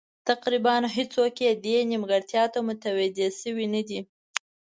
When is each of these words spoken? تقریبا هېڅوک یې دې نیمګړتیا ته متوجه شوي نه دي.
تقریبا 0.29 0.75
هېڅوک 0.95 1.35
یې 1.45 1.51
دې 1.65 1.77
نیمګړتیا 1.89 2.43
ته 2.53 2.59
متوجه 2.67 3.27
شوي 3.39 3.67
نه 3.73 3.81
دي. 3.87 3.99